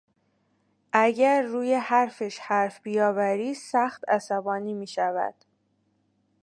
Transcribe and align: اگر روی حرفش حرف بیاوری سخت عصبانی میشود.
اگر 0.93 1.41
روی 1.41 1.73
حرفش 1.73 2.39
حرف 2.39 2.79
بیاوری 2.81 3.53
سخت 3.53 4.09
عصبانی 4.09 4.73
میشود. 4.73 5.35